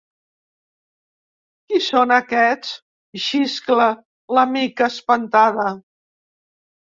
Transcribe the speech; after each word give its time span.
Qui 1.73 1.81
són 1.87 2.13
aquests? 2.15 2.71
—xiscla 3.25 3.89
la 4.37 4.45
Mica, 4.55 4.87
espantada. 4.95 5.67